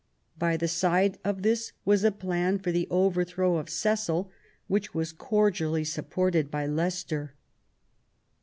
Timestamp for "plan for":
2.11-2.71